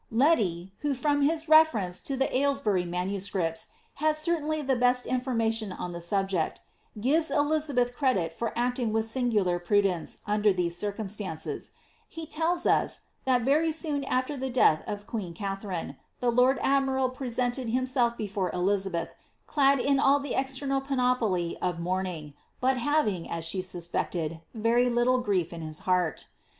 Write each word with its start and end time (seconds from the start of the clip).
Leti, 0.09 0.73
who, 0.79 0.95
from 0.95 1.21
his 1.21 1.47
reference 1.47 2.01
to 2.01 2.17
the 2.17 2.35
Aylesbury 2.35 2.85
MSB., 2.85 3.67
had 3.93 4.17
certainly 4.17 4.63
the 4.63 4.75
best 4.75 5.05
information 5.05 5.71
on 5.71 5.91
the 5.91 6.01
subject, 6.01 6.59
gives 6.99 7.29
Elizabeth 7.29 7.93
credit 7.93 8.33
for 8.33 8.51
acting 8.57 8.91
with 8.91 9.05
singular 9.05 9.59
prudence 9.59 10.17
under 10.25 10.51
these 10.51 10.75
circumstances: 10.75 11.69
he 12.07 12.25
tells 12.25 12.65
us, 12.65 13.01
that 13.25 13.43
very 13.43 13.71
soon 13.71 14.03
after 14.05 14.35
the 14.35 14.49
death 14.49 14.81
of 14.87 15.05
queen 15.05 15.35
Katharine, 15.35 15.97
the 16.19 16.31
lord 16.31 16.57
admiral 16.63 17.11
presentisd 17.11 17.69
liimself 17.71 18.17
before 18.17 18.49
Elizabeth, 18.53 19.13
clad 19.45 19.79
in 19.79 19.99
all 19.99 20.19
the 20.19 20.33
external 20.33 20.81
panoply 20.81 21.57
of 21.61 21.77
mourning, 21.79 22.33
but 22.59 22.79
having, 22.79 23.29
as 23.29 23.45
she 23.45 23.61
suspected, 23.61 24.41
very 24.55 24.89
little 24.89 25.19
grief 25.19 25.53
in 25.53 25.61
his 25.61 25.77
heart. 25.85 26.25